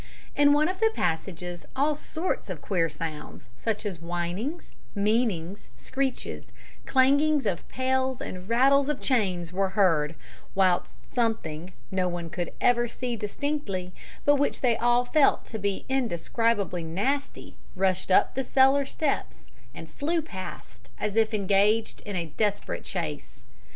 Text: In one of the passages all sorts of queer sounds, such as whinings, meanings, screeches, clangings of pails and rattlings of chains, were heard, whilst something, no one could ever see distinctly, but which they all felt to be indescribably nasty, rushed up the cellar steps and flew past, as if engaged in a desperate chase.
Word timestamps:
In 0.35 0.51
one 0.51 0.67
of 0.67 0.79
the 0.79 0.89
passages 0.95 1.63
all 1.75 1.93
sorts 1.93 2.49
of 2.49 2.59
queer 2.59 2.89
sounds, 2.89 3.49
such 3.55 3.85
as 3.85 4.01
whinings, 4.01 4.71
meanings, 4.95 5.67
screeches, 5.75 6.45
clangings 6.87 7.45
of 7.45 7.67
pails 7.67 8.19
and 8.19 8.49
rattlings 8.49 8.89
of 8.89 8.99
chains, 8.99 9.53
were 9.53 9.69
heard, 9.77 10.15
whilst 10.55 10.95
something, 11.13 11.71
no 11.91 12.07
one 12.07 12.31
could 12.31 12.51
ever 12.59 12.87
see 12.87 13.15
distinctly, 13.15 13.93
but 14.25 14.37
which 14.37 14.61
they 14.61 14.75
all 14.75 15.05
felt 15.05 15.45
to 15.45 15.59
be 15.59 15.85
indescribably 15.87 16.83
nasty, 16.83 17.55
rushed 17.75 18.09
up 18.09 18.33
the 18.33 18.43
cellar 18.43 18.87
steps 18.87 19.51
and 19.71 19.87
flew 19.87 20.19
past, 20.19 20.89
as 20.99 21.15
if 21.15 21.31
engaged 21.31 22.01
in 22.07 22.15
a 22.15 22.25
desperate 22.37 22.83
chase. 22.83 23.43